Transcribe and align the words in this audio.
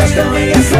gestão 0.00 0.38
em 0.38 0.50
ação. 0.52 0.78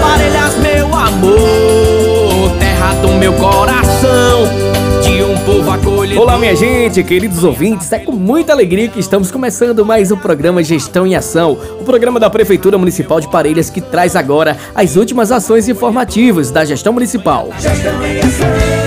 Parelhas, 0.00 0.56
meu 0.58 0.86
amor, 0.94 2.56
terra 2.58 2.94
do 2.94 3.08
meu 3.08 3.32
coração. 3.34 4.44
De 5.02 5.22
um 5.22 5.36
povo 5.44 5.70
acolhido. 5.70 6.20
Olá, 6.20 6.38
minha 6.38 6.54
gente, 6.54 7.02
queridos 7.02 7.44
ouvintes. 7.44 7.92
É 7.92 7.98
com 7.98 8.12
muita 8.12 8.52
alegria 8.52 8.88
que 8.88 9.00
estamos 9.00 9.30
começando 9.30 9.84
mais 9.84 10.10
um 10.10 10.16
programa 10.16 10.62
Gestão 10.62 11.06
em 11.06 11.14
Ação, 11.14 11.58
o 11.80 11.84
programa 11.84 12.18
da 12.18 12.30
Prefeitura 12.30 12.78
Municipal 12.78 13.20
de 13.20 13.28
Parelhas 13.28 13.68
que 13.68 13.80
traz 13.80 14.16
agora 14.16 14.56
as 14.74 14.96
últimas 14.96 15.30
ações 15.30 15.68
informativas 15.68 16.50
da 16.50 16.64
gestão 16.64 16.92
municipal. 16.92 17.50
Gestão 17.58 18.04
em 18.04 18.20
Ação. 18.20 18.83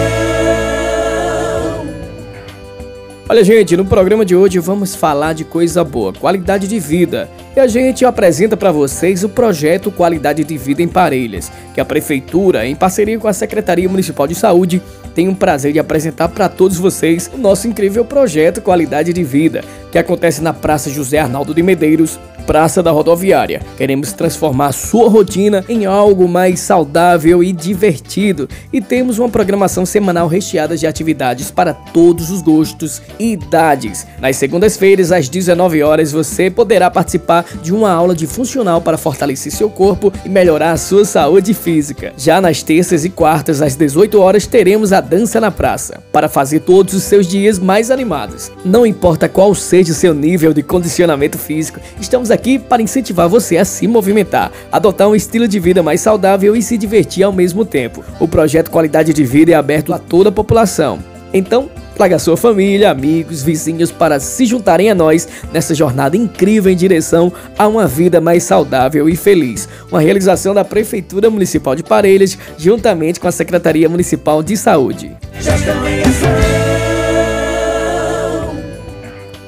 Olha, 3.29 3.43
gente, 3.43 3.75
no 3.75 3.83
programa 3.83 4.23
de 4.23 4.37
hoje 4.37 4.57
vamos 4.57 4.95
falar 4.95 5.33
de 5.33 5.43
coisa 5.43 5.83
boa, 5.83 6.13
qualidade 6.13 6.65
de 6.65 6.79
vida. 6.79 7.29
E 7.57 7.59
a 7.59 7.67
gente 7.67 8.05
apresenta 8.05 8.55
para 8.55 8.71
vocês 8.71 9.21
o 9.21 9.27
projeto 9.27 9.91
Qualidade 9.91 10.45
de 10.45 10.57
Vida 10.57 10.81
em 10.81 10.87
Parelhas, 10.87 11.51
que 11.73 11.81
a 11.81 11.83
prefeitura, 11.83 12.65
em 12.65 12.73
parceria 12.73 13.19
com 13.19 13.27
a 13.27 13.33
Secretaria 13.33 13.89
Municipal 13.89 14.27
de 14.27 14.33
Saúde, 14.33 14.81
tem 15.13 15.27
o 15.27 15.35
prazer 15.35 15.73
de 15.73 15.79
apresentar 15.79 16.29
para 16.29 16.47
todos 16.47 16.77
vocês 16.77 17.29
o 17.33 17.37
nosso 17.37 17.67
incrível 17.67 18.05
projeto 18.05 18.61
Qualidade 18.61 19.11
de 19.11 19.23
Vida, 19.25 19.61
que 19.91 19.97
acontece 19.97 20.41
na 20.41 20.53
Praça 20.53 20.89
José 20.89 21.17
Arnaldo 21.19 21.53
de 21.53 21.61
Medeiros, 21.61 22.17
Praça 22.47 22.81
da 22.81 22.91
Rodoviária. 22.91 23.61
Queremos 23.75 24.13
transformar 24.13 24.71
sua 24.71 25.09
rotina 25.09 25.65
em 25.67 25.85
algo 25.85 26.29
mais 26.29 26.61
saudável 26.61 27.43
e 27.43 27.51
divertido 27.51 28.47
e 28.71 28.79
temos 28.79 29.19
uma 29.19 29.27
programação 29.27 29.85
semanal 29.85 30.29
recheada 30.29 30.77
de 30.77 30.87
atividades 30.87 31.51
para 31.51 31.73
todos 31.73 32.31
os 32.31 32.41
gostos 32.41 33.01
e 33.19 33.33
idades. 33.33 34.07
Nas 34.21 34.37
segundas-feiras, 34.37 35.11
às 35.11 35.27
19 35.27 35.83
horas, 35.83 36.13
você 36.13 36.49
poderá 36.49 36.89
participar 36.89 37.43
de 37.61 37.73
uma 37.73 37.91
aula 37.91 38.15
de 38.15 38.25
funcional 38.25 38.81
para 38.81 38.97
fortalecer 38.97 39.51
seu 39.51 39.69
corpo 39.69 40.13
e 40.23 40.29
melhorar 40.29 40.71
a 40.71 40.77
sua 40.77 41.03
saúde 41.03 41.53
física. 41.53 42.13
Já 42.17 42.39
nas 42.39 42.63
terças 42.63 43.03
e 43.03 43.09
quartas, 43.09 43.61
às 43.61 43.75
18 43.75 44.21
horas, 44.21 44.47
teremos 44.47 44.93
a 44.93 45.01
dança 45.01 45.41
na 45.41 45.51
praça 45.51 46.01
para 46.13 46.29
fazer 46.29 46.61
todos 46.61 46.93
os 46.93 47.03
seus 47.03 47.27
dias 47.27 47.59
mais 47.59 47.91
animados. 47.91 48.49
Não 48.63 48.85
importa 48.85 49.27
qual 49.27 49.53
seja 49.53 49.91
o 49.91 49.95
seu 49.95 50.13
nível 50.13 50.53
de 50.53 50.63
condicionamento 50.63 51.37
físico, 51.37 51.81
estamos 51.99 52.31
aqui 52.31 52.36
aqui 52.37 52.59
para 52.59 52.81
incentivar 52.81 53.27
você 53.27 53.57
a 53.57 53.65
se 53.65 53.87
movimentar, 53.87 54.51
adotar 54.71 55.09
um 55.09 55.15
estilo 55.15 55.47
de 55.47 55.59
vida 55.59 55.83
mais 55.83 55.99
saudável 56.01 56.55
e 56.55 56.61
se 56.61 56.77
divertir 56.77 57.23
ao 57.23 57.33
mesmo 57.33 57.65
tempo. 57.65 58.03
O 58.19 58.27
projeto 58.27 58.71
Qualidade 58.71 59.13
de 59.13 59.23
Vida 59.23 59.51
é 59.51 59.55
aberto 59.55 59.93
a 59.93 59.99
toda 59.99 60.29
a 60.29 60.31
população. 60.31 60.99
Então, 61.33 61.69
traga 61.95 62.19
sua 62.19 62.37
família, 62.37 62.91
amigos, 62.91 63.43
vizinhos 63.43 63.91
para 63.91 64.19
se 64.19 64.45
juntarem 64.45 64.89
a 64.89 64.95
nós 64.95 65.27
nessa 65.51 65.73
jornada 65.73 66.15
incrível 66.15 66.71
em 66.71 66.75
direção 66.75 67.33
a 67.57 67.67
uma 67.67 67.87
vida 67.87 68.21
mais 68.21 68.43
saudável 68.43 69.09
e 69.09 69.15
feliz. 69.15 69.67
Uma 69.91 69.99
realização 69.99 70.53
da 70.53 70.63
Prefeitura 70.63 71.29
Municipal 71.29 71.75
de 71.75 71.83
Parelhas, 71.83 72.37
juntamente 72.57 73.19
com 73.19 73.27
a 73.27 73.31
Secretaria 73.31 73.89
Municipal 73.89 74.41
de 74.43 74.55
Saúde. 74.55 75.17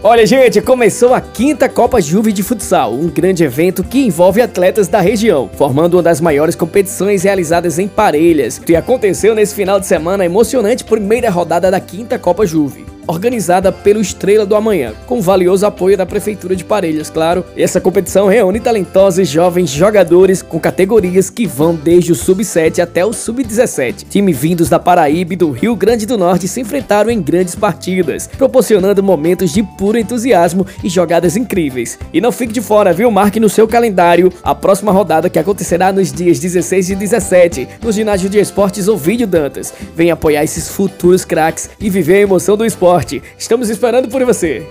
Olha, 0.01 0.25
gente, 0.25 0.61
começou 0.61 1.13
a 1.13 1.19
quinta 1.19 1.67
Copa 1.67 1.99
Juve 1.99 2.31
de 2.31 2.41
Futsal, 2.41 2.93
um 2.93 3.09
grande 3.09 3.43
evento 3.43 3.83
que 3.83 3.99
envolve 3.99 4.41
atletas 4.41 4.87
da 4.87 5.01
região, 5.01 5.49
formando 5.55 5.95
uma 5.95 6.03
das 6.03 6.21
maiores 6.21 6.55
competições 6.55 7.23
realizadas 7.23 7.77
em 7.77 7.85
Parelhas, 7.85 8.57
que 8.57 8.77
aconteceu 8.77 9.35
nesse 9.35 9.53
final 9.53 9.77
de 9.77 9.85
semana 9.85 10.23
emocionante 10.23 10.85
primeira 10.85 11.29
rodada 11.29 11.69
da 11.69 11.81
quinta 11.81 12.17
Copa 12.17 12.45
Juve 12.45 12.98
organizada 13.09 13.71
pelo 13.71 13.99
Estrela 13.99 14.45
do 14.45 14.55
Amanhã, 14.55 14.93
com 15.07 15.19
valioso 15.19 15.65
apoio 15.65 15.97
da 15.97 16.05
Prefeitura 16.05 16.55
de 16.55 16.63
Parelhas, 16.63 17.09
claro. 17.09 17.43
Essa 17.57 17.81
competição 17.81 18.27
reúne 18.27 18.59
talentosos 18.59 19.27
jovens 19.27 19.69
jogadores 19.69 20.43
com 20.43 20.59
categorias 20.59 21.29
que 21.29 21.47
vão 21.47 21.73
desde 21.75 22.11
o 22.11 22.15
Sub-7 22.15 22.79
até 22.79 23.03
o 23.03 23.11
Sub-17. 23.11 24.05
Time 24.07 24.31
vindos 24.31 24.69
da 24.69 24.77
Paraíba 24.77 25.33
e 25.33 25.37
do 25.37 25.49
Rio 25.49 25.75
Grande 25.75 26.05
do 26.05 26.17
Norte 26.17 26.47
se 26.47 26.61
enfrentaram 26.61 27.09
em 27.09 27.19
grandes 27.19 27.55
partidas, 27.55 28.27
proporcionando 28.27 29.01
momentos 29.01 29.51
de 29.51 29.63
puro 29.63 29.97
entusiasmo 29.97 30.65
e 30.83 30.89
jogadas 30.89 31.35
incríveis. 31.35 31.97
E 32.13 32.21
não 32.21 32.31
fique 32.31 32.53
de 32.53 32.61
fora, 32.61 32.93
viu? 32.93 33.09
Marque 33.09 33.39
no 33.39 33.49
seu 33.49 33.67
calendário 33.67 34.31
a 34.43 34.53
próxima 34.53 34.91
rodada 34.91 35.29
que 35.29 35.39
acontecerá 35.39 35.91
nos 35.91 36.13
dias 36.13 36.39
16 36.39 36.91
e 36.91 36.95
17 36.95 37.67
no 37.81 37.91
ginásio 37.91 38.29
de 38.29 38.39
esportes 38.39 38.87
Ovidio 38.87 39.25
Dantas. 39.25 39.73
Venha 39.95 40.13
apoiar 40.13 40.43
esses 40.43 40.69
futuros 40.69 41.25
craques 41.25 41.71
e 41.79 41.89
viver 41.89 42.15
a 42.15 42.21
emoção 42.21 42.55
do 42.55 42.65
esporte 42.65 42.98
Estamos 43.37 43.69
esperando 43.69 44.07
por 44.07 44.23
você. 44.25 44.65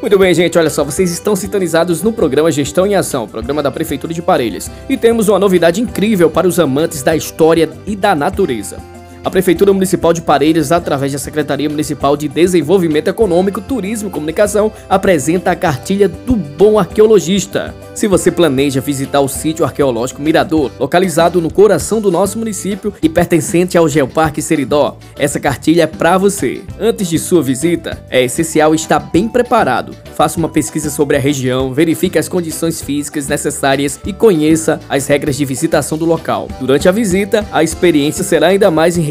Muito 0.00 0.18
bem, 0.18 0.32
gente, 0.32 0.56
olha 0.56 0.70
só, 0.70 0.84
vocês 0.84 1.10
estão 1.10 1.34
sintonizados 1.34 2.02
no 2.02 2.12
programa 2.12 2.52
Gestão 2.52 2.86
em 2.86 2.94
Ação, 2.94 3.26
programa 3.26 3.62
da 3.62 3.70
Prefeitura 3.70 4.14
de 4.14 4.22
Parelhas. 4.22 4.70
E 4.88 4.96
temos 4.96 5.28
uma 5.28 5.38
novidade 5.38 5.80
incrível 5.80 6.30
para 6.30 6.46
os 6.46 6.58
amantes 6.58 7.02
da 7.02 7.16
história 7.16 7.68
e 7.86 7.96
da 7.96 8.14
natureza. 8.14 8.97
A 9.24 9.30
Prefeitura 9.30 9.72
Municipal 9.72 10.12
de 10.12 10.22
Parelhas, 10.22 10.70
através 10.70 11.12
da 11.12 11.18
Secretaria 11.18 11.68
Municipal 11.68 12.16
de 12.16 12.28
Desenvolvimento 12.28 13.08
Econômico, 13.08 13.60
Turismo 13.60 14.08
e 14.08 14.12
Comunicação, 14.12 14.72
apresenta 14.88 15.50
a 15.50 15.56
cartilha 15.56 16.08
do 16.08 16.36
Bom 16.36 16.78
Arqueologista. 16.78 17.74
Se 17.94 18.06
você 18.06 18.30
planeja 18.30 18.80
visitar 18.80 19.20
o 19.20 19.28
sítio 19.28 19.64
arqueológico 19.64 20.22
Mirador, 20.22 20.70
localizado 20.78 21.40
no 21.40 21.52
coração 21.52 22.00
do 22.00 22.12
nosso 22.12 22.38
município 22.38 22.94
e 23.02 23.08
pertencente 23.08 23.76
ao 23.76 23.88
Geoparque 23.88 24.40
Seridó, 24.40 24.96
essa 25.18 25.40
cartilha 25.40 25.82
é 25.82 25.86
para 25.86 26.16
você. 26.16 26.62
Antes 26.78 27.08
de 27.08 27.18
sua 27.18 27.42
visita, 27.42 28.00
é 28.08 28.22
essencial 28.22 28.72
estar 28.72 29.00
bem 29.00 29.28
preparado. 29.28 29.96
Faça 30.14 30.38
uma 30.38 30.48
pesquisa 30.48 30.90
sobre 30.90 31.16
a 31.16 31.20
região, 31.20 31.74
verifique 31.74 32.18
as 32.18 32.28
condições 32.28 32.80
físicas 32.80 33.26
necessárias 33.26 33.98
e 34.06 34.12
conheça 34.12 34.78
as 34.88 35.08
regras 35.08 35.36
de 35.36 35.44
visitação 35.44 35.98
do 35.98 36.04
local. 36.04 36.48
Durante 36.60 36.88
a 36.88 36.92
visita, 36.92 37.44
a 37.50 37.64
experiência 37.64 38.22
será 38.22 38.48
ainda 38.48 38.70
mais 38.70 38.96
enriquecedora 38.96 39.07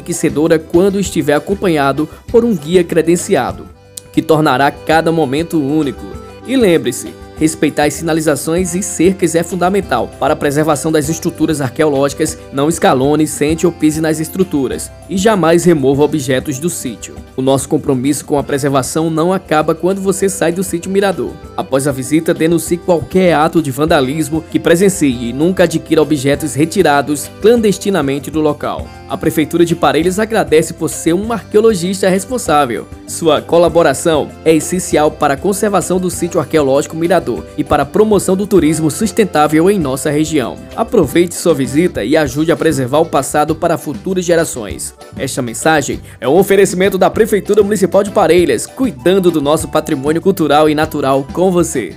quando 0.72 1.00
estiver 1.00 1.34
acompanhado 1.34 2.08
por 2.28 2.44
um 2.44 2.56
guia 2.56 2.84
credenciado, 2.84 3.68
que 4.12 4.22
tornará 4.22 4.72
cada 4.72 5.12
momento 5.12 5.62
único. 5.62 6.06
E 6.46 6.56
lembre-se, 6.56 7.14
Respeitar 7.38 7.84
as 7.84 7.94
sinalizações 7.94 8.74
e 8.74 8.82
cercas 8.82 9.36
é 9.36 9.44
fundamental 9.44 10.10
para 10.20 10.34
a 10.34 10.36
preservação 10.36 10.92
das 10.92 11.08
estruturas 11.08 11.62
arqueológicas. 11.62 12.38
Não 12.52 12.68
escalone, 12.68 13.28
sente 13.28 13.66
ou 13.66 13.72
pise 13.72 14.02
nas 14.02 14.20
estruturas 14.20 14.92
e 15.08 15.18
jamais 15.18 15.64
remova 15.64 16.04
objetos 16.04 16.58
do 16.58 16.70
sítio. 16.70 17.16
O 17.36 17.42
nosso 17.42 17.70
compromisso 17.70 18.26
com 18.26 18.40
a 18.40 18.44
preservação 18.44 19.12
não 19.12 19.32
acaba 19.32 19.76
quando 19.76 20.02
você 20.02 20.28
sai 20.28 20.52
do 20.52 20.64
sítio 20.64 20.90
Mirador. 20.90 21.32
Após 21.56 21.88
a 21.88 21.92
visita, 21.92 22.34
denuncie 22.34 22.78
qualquer 22.78 23.36
ato 23.36 23.62
de 23.62 23.70
vandalismo 23.70 24.44
que 24.50 24.60
presencie 24.60 25.30
e 25.30 25.34
nunca 25.34 25.66
adquira 25.66 26.02
objetos 26.02 26.56
retirados 26.56 27.30
clandestinamente 27.40 28.32
do 28.32 28.42
local. 28.42 28.88
A 29.10 29.16
Prefeitura 29.16 29.64
de 29.64 29.74
Parelhas 29.74 30.20
agradece 30.20 30.74
por 30.74 30.90
ser 30.90 31.14
um 31.14 31.32
arqueologista 31.32 32.10
responsável. 32.10 32.86
Sua 33.08 33.42
colaboração 33.42 34.30
é 34.44 34.54
essencial 34.54 35.10
para 35.10 35.36
a 35.36 35.38
conservação 35.38 35.98
do 35.98 36.10
sítio 36.10 36.42
arqueológico 36.42 36.96
Mirador 36.96 37.46
e 37.58 37.64
para 37.64 37.84
a 37.84 37.86
promoção 37.86 38.36
do 38.36 38.46
turismo 38.46 38.92
sustentável 38.92 39.72
em 39.72 39.80
nossa 39.80 40.10
região. 40.10 40.58
Aproveite 40.76 41.36
sua 41.36 41.54
visita 41.54 42.04
e 42.04 42.18
ajude 42.18 42.52
a 42.52 42.58
preservar 42.58 43.00
o 43.00 43.06
passado 43.06 43.56
para 43.56 43.78
futuras 43.78 44.26
gerações. 44.26 44.94
Esta 45.18 45.42
mensagem 45.42 46.02
é 46.20 46.28
um 46.28 46.38
oferecimento 46.38 46.98
da 46.98 47.10
Prefeitura 47.10 47.64
Municipal 47.64 48.04
de 48.04 48.12
Parelhas, 48.12 48.66
cuidando 48.66 49.32
do 49.32 49.42
nosso 49.42 49.70
patrimônio 49.70 50.22
cultural 50.22 50.70
e 50.70 50.76
natural 50.76 51.26
com 51.32 51.50
você. 51.50 51.96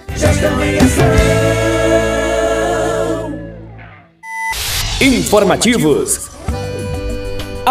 Informativos 5.01 6.30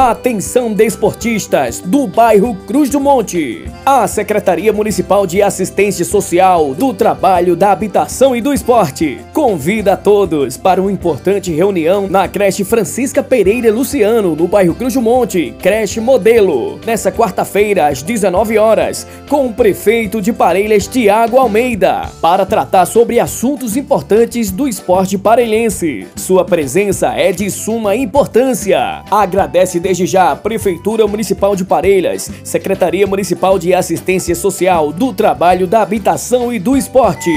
Atenção 0.01 0.71
desportistas 0.71 1.81
do 1.81 2.07
bairro 2.07 2.55
Cruz 2.65 2.89
do 2.89 3.01
Monte. 3.01 3.65
A 3.85 4.07
Secretaria 4.07 4.71
Municipal 4.71 5.27
de 5.27 5.41
Assistência 5.41 6.05
Social, 6.05 6.73
do 6.73 6.93
Trabalho, 6.93 7.53
da 7.53 7.73
Habitação 7.73 8.33
e 8.33 8.39
do 8.39 8.53
Esporte 8.53 9.19
convida 9.33 9.93
a 9.93 9.97
todos 9.97 10.55
para 10.55 10.81
uma 10.81 10.91
importante 10.91 11.51
reunião 11.51 12.07
na 12.09 12.29
creche 12.29 12.63
Francisca 12.63 13.21
Pereira 13.23 13.73
Luciano, 13.73 14.37
no 14.37 14.47
bairro 14.47 14.73
Cruz 14.73 14.93
do 14.93 15.01
Monte, 15.01 15.53
creche 15.61 15.99
modelo, 15.99 16.79
nessa 16.85 17.11
quarta-feira 17.11 17.87
às 17.87 18.01
19 18.01 18.57
horas, 18.57 19.05
com 19.27 19.47
o 19.47 19.53
prefeito 19.53 20.21
de 20.21 20.31
Parelhas 20.31 20.87
Tiago 20.87 21.37
Almeida, 21.37 22.09
para 22.21 22.45
tratar 22.45 22.85
sobre 22.85 23.19
assuntos 23.19 23.75
importantes 23.75 24.49
do 24.49 24.65
esporte 24.65 25.17
parelhense. 25.17 26.07
Sua 26.15 26.45
presença 26.45 27.13
é 27.15 27.31
de 27.33 27.49
suma 27.49 27.97
importância. 27.97 29.03
Agradece 29.09 29.79
desde 29.89 30.05
já 30.05 30.35
Prefeitura 30.35 31.07
Municipal 31.07 31.55
de 31.55 31.65
Parelhas, 31.65 32.29
Secretaria 32.43 33.07
Municipal 33.07 33.57
de 33.57 33.73
Assistência 33.73 34.35
Social, 34.35 34.91
do 34.91 35.11
Trabalho, 35.11 35.65
da 35.65 35.81
Habitação 35.81 36.53
e 36.53 36.59
do 36.59 36.77
Esporte. 36.77 37.31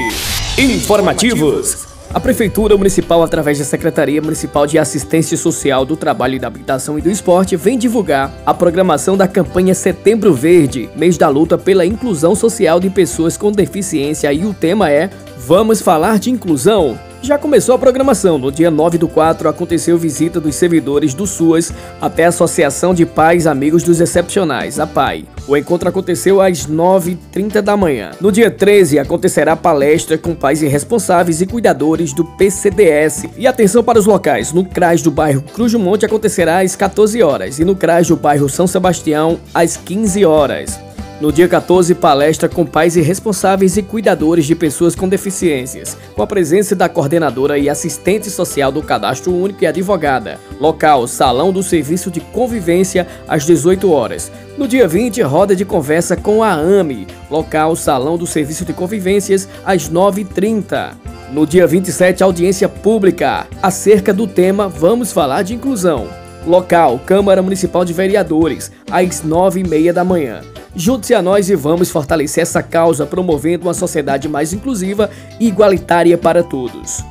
Informativos. 0.59 1.87
A 2.13 2.19
Prefeitura 2.19 2.77
Municipal, 2.77 3.23
através 3.23 3.57
da 3.57 3.65
Secretaria 3.65 4.21
Municipal 4.21 4.67
de 4.67 4.77
Assistência 4.77 5.35
Social 5.35 5.83
do 5.83 5.97
Trabalho 5.97 6.35
e 6.35 6.39
da 6.39 6.45
Habitação 6.45 6.99
e 6.99 7.01
do 7.01 7.09
Esporte, 7.09 7.55
vem 7.55 7.75
divulgar 7.75 8.31
a 8.45 8.53
programação 8.53 9.17
da 9.17 9.27
campanha 9.27 9.73
Setembro 9.73 10.31
Verde, 10.31 10.91
mês 10.95 11.17
da 11.17 11.29
luta 11.29 11.57
pela 11.57 11.83
inclusão 11.83 12.35
social 12.35 12.79
de 12.79 12.91
pessoas 12.91 13.35
com 13.35 13.51
deficiência, 13.51 14.31
e 14.31 14.45
o 14.45 14.53
tema 14.53 14.91
é 14.91 15.09
Vamos 15.39 15.81
falar 15.81 16.19
de 16.19 16.29
inclusão. 16.29 16.99
Já 17.23 17.37
começou 17.37 17.73
a 17.73 17.79
programação. 17.79 18.37
No 18.37 18.51
dia 18.51 18.69
9 18.69 18.97
do 18.97 19.07
4 19.07 19.47
aconteceu 19.47 19.97
visita 19.97 20.41
dos 20.41 20.55
servidores 20.55 21.13
do 21.13 21.25
SUAS 21.25 21.71
até 22.01 22.25
a 22.25 22.27
Associação 22.27 22.93
de 22.93 23.05
Pais 23.05 23.47
Amigos 23.47 23.81
dos 23.81 24.01
Excepcionais, 24.01 24.77
a 24.77 24.85
PAI. 24.85 25.23
O 25.47 25.55
encontro 25.55 25.87
aconteceu 25.87 26.41
às 26.41 26.67
9h30 26.67 27.61
da 27.61 27.77
manhã. 27.77 28.11
No 28.19 28.29
dia 28.29 28.51
13 28.51 28.99
acontecerá 28.99 29.55
palestra 29.55 30.17
com 30.17 30.35
pais 30.35 30.61
irresponsáveis 30.61 31.39
e 31.39 31.45
cuidadores 31.45 32.11
do 32.11 32.25
PCDS. 32.25 33.23
E 33.37 33.47
atenção 33.47 33.81
para 33.81 33.99
os 33.99 34.05
locais. 34.05 34.51
No 34.51 34.65
CRAS 34.65 35.01
do 35.01 35.09
bairro 35.09 35.41
Cruz 35.53 35.71
do 35.71 35.79
Monte 35.79 36.05
acontecerá 36.05 36.59
às 36.59 36.75
14 36.75 37.23
horas 37.23 37.57
e 37.57 37.63
no 37.63 37.73
CRAS 37.73 38.09
do 38.09 38.17
bairro 38.17 38.49
São 38.49 38.67
Sebastião 38.67 39.39
às 39.53 39.77
15 39.77 40.25
horas. 40.25 40.77
No 41.23 41.31
dia 41.31 41.47
14, 41.47 41.95
palestra 41.95 42.49
com 42.49 42.65
pais 42.65 42.97
e 42.97 43.01
responsáveis 43.01 43.77
e 43.77 43.81
cuidadores 43.81 44.45
de 44.45 44.53
pessoas 44.53 44.93
com 44.93 45.07
deficiências, 45.07 45.97
com 46.13 46.21
a 46.21 46.27
presença 46.27 46.75
da 46.75 46.89
coordenadora 46.89 47.57
e 47.57 47.69
assistente 47.69 48.29
social 48.29 48.73
do 48.73 48.83
Cadastro 48.83 49.33
Único 49.33 49.63
e 49.63 49.65
advogada. 49.65 50.37
Local: 50.59 51.07
Salão 51.07 51.53
do 51.53 51.63
Serviço 51.63 52.11
de 52.11 52.19
Convivência, 52.19 53.07
às 53.25 53.45
18 53.45 53.89
horas. 53.89 54.29
No 54.57 54.67
dia 54.67 54.85
20, 54.85 55.21
roda 55.21 55.55
de 55.55 55.63
conversa 55.63 56.17
com 56.17 56.43
a 56.43 56.51
AME. 56.51 57.07
Local: 57.31 57.73
Salão 57.77 58.17
do 58.17 58.27
Serviço 58.27 58.65
de 58.65 58.73
Convivências, 58.73 59.47
às 59.63 59.89
9h30. 59.89 60.91
No 61.31 61.47
dia 61.47 61.65
27, 61.65 62.21
audiência 62.21 62.67
pública 62.67 63.47
acerca 63.61 64.13
do 64.13 64.27
tema 64.27 64.67
Vamos 64.67 65.13
Falar 65.13 65.43
de 65.43 65.55
Inclusão. 65.55 66.05
Local: 66.45 66.99
Câmara 67.05 67.41
Municipal 67.41 67.85
de 67.85 67.93
Vereadores, 67.93 68.69
às 68.91 69.23
9h30 69.23 69.93
da 69.93 70.03
manhã. 70.03 70.41
Junte-se 70.75 71.13
a 71.13 71.21
nós 71.21 71.49
e 71.49 71.55
vamos 71.55 71.91
fortalecer 71.91 72.41
essa 72.41 72.63
causa, 72.63 73.05
promovendo 73.05 73.65
uma 73.65 73.73
sociedade 73.73 74.27
mais 74.27 74.53
inclusiva 74.53 75.09
e 75.39 75.47
igualitária 75.47 76.17
para 76.17 76.43
todos. 76.43 77.03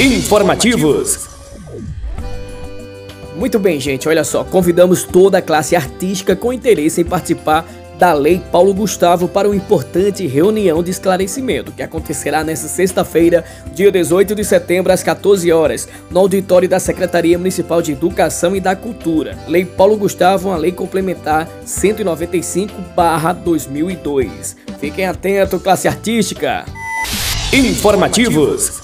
Informativos. 0.00 1.28
Muito 3.36 3.58
bem, 3.58 3.80
gente, 3.80 4.08
olha 4.08 4.24
só, 4.24 4.44
convidamos 4.44 5.04
toda 5.04 5.38
a 5.38 5.42
classe 5.42 5.74
artística 5.74 6.36
com 6.36 6.52
interesse 6.52 7.00
em 7.00 7.04
participar 7.04 7.66
da 8.00 8.12
Lei 8.14 8.42
Paulo 8.50 8.72
Gustavo 8.72 9.28
para 9.28 9.46
uma 9.46 9.54
importante 9.54 10.26
reunião 10.26 10.82
de 10.82 10.90
esclarecimento 10.90 11.70
que 11.70 11.82
acontecerá 11.82 12.42
nesta 12.42 12.66
sexta-feira, 12.66 13.44
dia 13.74 13.92
18 13.92 14.34
de 14.34 14.42
setembro, 14.42 14.90
às 14.90 15.02
14 15.02 15.52
horas, 15.52 15.86
no 16.10 16.20
auditório 16.20 16.66
da 16.66 16.80
Secretaria 16.80 17.36
Municipal 17.36 17.82
de 17.82 17.92
Educação 17.92 18.56
e 18.56 18.60
da 18.60 18.74
Cultura. 18.74 19.36
Lei 19.46 19.66
Paulo 19.66 19.98
Gustavo, 19.98 20.48
uma 20.48 20.56
lei 20.56 20.72
complementar 20.72 21.46
195/2002. 21.66 24.56
Fiquem 24.80 25.04
atentos, 25.04 25.62
classe 25.62 25.86
artística. 25.86 26.64
Informativos. 27.52 28.79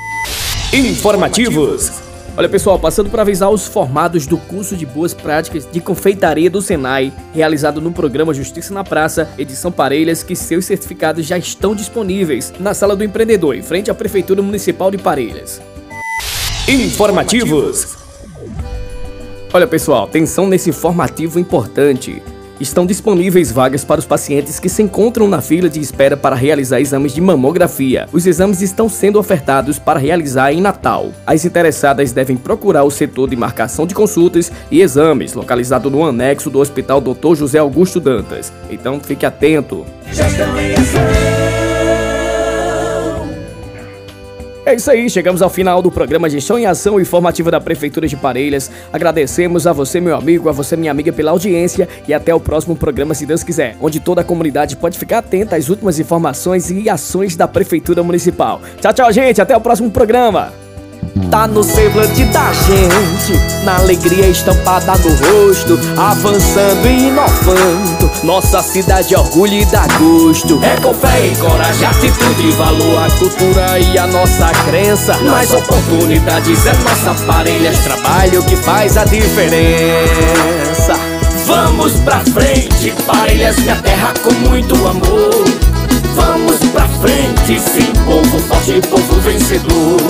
Informativos 0.73 2.06
Olha 2.39 2.51
pessoal, 2.51 2.79
passando 2.79 3.09
para 3.09 3.23
avisar 3.23 3.51
os 3.51 3.67
formados 3.67 4.27
do 4.27 4.37
curso 4.37 4.77
de 4.77 4.85
Boas 4.85 5.15
Práticas 5.15 5.67
de 5.73 5.81
Confeitaria 5.81 6.51
do 6.51 6.61
Senai, 6.61 7.11
realizado 7.33 7.81
no 7.81 7.91
programa 7.91 8.35
Justiça 8.35 8.75
na 8.75 8.85
Praça, 8.85 9.31
edição 9.39 9.73
Parelhas, 9.73 10.23
que 10.23 10.37
seus 10.37 10.67
certificados 10.67 11.25
já 11.25 11.39
estão 11.39 11.75
disponíveis 11.75 12.53
na 12.61 12.75
Sala 12.75 12.95
do 12.95 13.03
Empreendedor, 13.03 13.57
em 13.57 13.63
frente 13.63 13.91
à 13.91 13.95
Prefeitura 13.95 14.43
Municipal 14.43 14.91
de 14.91 14.99
Parelhas. 14.99 15.63
Informativos. 16.69 17.97
Olha 19.51 19.67
pessoal, 19.67 20.05
atenção 20.05 20.47
nesse 20.47 20.69
informativo 20.69 21.39
importante. 21.41 22.23
Estão 22.59 22.87
disponíveis 22.87 23.53
vagas 23.53 23.85
para 23.85 23.99
os 23.99 24.07
pacientes 24.07 24.59
que 24.59 24.69
se 24.69 24.83
encontram 24.83 25.29
na 25.29 25.43
fila 25.43 25.69
de 25.69 25.79
espera 25.79 26.17
para 26.17 26.35
realizar 26.35 26.81
exames 26.81 27.13
de 27.13 27.21
mamografia. 27.21 28.09
Os 28.13 28.27
exames 28.27 28.63
estão 28.63 28.89
sendo 28.89 29.19
ofertados 29.19 29.79
para 29.79 30.01
realizar 30.01 30.53
em 30.53 30.61
Natal. 30.61 31.13
As 31.27 31.45
interessadas 31.45 32.13
devem 32.13 32.37
procurar 32.37 32.85
o 32.85 32.91
setor 32.91 33.29
de 33.29 33.37
marcação 33.37 33.87
de 33.87 33.95
consultas 33.95 34.51
e 34.71 34.81
exames, 34.81 35.35
localizado 35.35 35.91
no 35.91 36.05
anexo 36.05 36.49
do 36.49 36.59
Hospital 36.59 37.01
Dr. 37.01 37.35
José 37.35 37.59
Augusto 37.59 38.01
Dantas. 38.01 38.51
Então 38.71 38.99
fique 39.01 39.27
atento. 39.27 39.85
É 44.67 44.75
isso 44.75 44.91
aí, 44.91 45.09
chegamos 45.09 45.43
ao 45.43 45.49
final 45.49 45.81
do 45.81 45.93
programa 45.93 46.29
Gestão 46.29 46.59
em 46.59 46.67
Ação 46.67 47.01
Informativa 47.01 47.53
da 47.53 47.61
Prefeitura 47.61 48.09
de 48.09 48.17
Parelhas. 48.17 48.69
Agradecemos 48.93 49.65
a 49.65 49.73
você, 49.73 50.01
meu 50.01 50.17
amigo, 50.17 50.49
a 50.49 50.53
você, 50.53 50.75
minha 50.75 50.91
amiga, 50.91 51.13
pela 51.13 51.31
audiência 51.31 51.89
e 52.09 52.13
até 52.13 52.35
o 52.35 52.41
próximo 52.41 52.75
programa, 52.75 53.15
se 53.15 53.25
Deus 53.25 53.45
quiser, 53.45 53.77
onde 53.81 54.01
toda 54.01 54.23
a 54.23 54.25
comunidade 54.25 54.77
pode 54.77 54.99
ficar 54.99 55.19
atenta 55.19 55.55
às 55.55 55.69
últimas 55.69 56.01
informações 56.01 56.69
e 56.69 56.91
ações 56.91 57.37
da 57.37 57.47
Prefeitura 57.47 58.03
Municipal. 58.03 58.61
Tchau, 58.81 58.93
tchau, 58.93 59.13
gente, 59.13 59.41
até 59.41 59.57
o 59.57 59.61
próximo 59.61 59.89
programa. 59.89 60.66
Tá 61.31 61.47
no 61.47 61.65
semblante 61.65 62.25
da 62.27 62.53
gente, 62.53 63.65
na 63.65 63.77
alegria 63.77 64.29
estampada 64.29 64.93
no 64.99 65.09
rosto, 65.09 65.79
avançando 65.97 66.87
e 66.87 67.09
inovando. 67.09 68.11
Nossa 68.23 68.63
cidade 68.63 69.15
é 69.15 69.19
orgulho 69.19 69.55
e 69.55 69.65
dá 69.65 69.87
gosto. 69.99 70.61
É 70.63 70.77
com 70.81 70.93
fé 70.93 71.27
e 71.27 71.37
coragem, 71.37 71.89
atitude, 71.89 72.51
valor, 72.53 73.05
a 73.05 73.11
cultura 73.19 73.79
e 73.79 73.99
a 73.99 74.07
nossa 74.07 74.51
crença. 74.67 75.17
Mais 75.19 75.53
oportunidades 75.53 76.67
é 76.67 76.73
nossa 76.75 77.25
parelhas, 77.25 77.79
trabalho 77.79 78.43
que 78.45 78.55
faz 78.55 78.97
a 78.99 79.05
diferença. 79.05 80.93
Vamos 81.47 81.95
pra 82.01 82.21
frente, 82.21 82.93
parelhas, 83.07 83.57
minha 83.61 83.77
terra 83.77 84.13
com 84.23 84.33
muito 84.49 84.75
amor. 84.87 85.66
Vamos 86.17 86.59
pra 86.73 86.89
frente, 86.89 87.61
sim, 87.61 87.93
povo 88.07 88.39
forte, 88.41 88.81
povo 88.89 89.21
vencedor. 89.21 90.01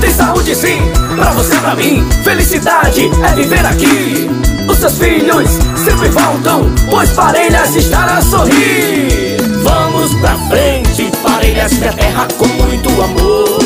Tem 0.00 0.12
saúde 0.12 0.54
sim, 0.54 0.78
pra 1.16 1.32
você, 1.32 1.56
pra 1.56 1.74
mim. 1.74 2.06
Felicidade 2.22 3.10
é 3.22 3.34
viver 3.34 3.66
aqui. 3.66 4.30
Os 4.68 4.78
seus 4.78 4.96
filhos 4.98 5.50
sempre 5.84 6.08
voltam, 6.08 6.72
pois 6.88 7.10
Parelhas 7.10 7.74
estará 7.74 8.18
a 8.18 8.22
sorrir. 8.22 9.36
Vamos 9.62 10.14
pra 10.14 10.36
frente, 10.48 11.10
Parelhas, 11.22 11.72
minha 11.72 11.92
terra 11.92 12.28
com 12.38 12.46
muito 12.46 12.88
amor. 13.02 13.58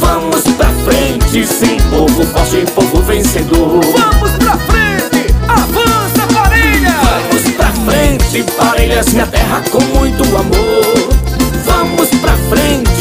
Vamos 0.00 0.42
pra 0.56 0.70
frente, 0.84 1.46
sim, 1.46 1.76
povo 1.90 2.24
forte, 2.24 2.64
povo 2.74 3.02
vencedor. 3.02 3.80
Vamos 3.82 4.35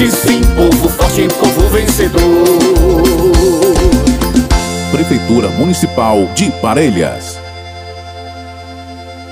frente, 0.05 0.11
sim, 0.11 0.41
povo 0.55 0.89
forte, 0.89 1.27
povo 1.39 1.69
vencedor. 1.69 2.21
Prefeitura 4.91 5.49
Municipal 5.49 6.29
de 6.35 6.51
Parelhas. 6.61 7.44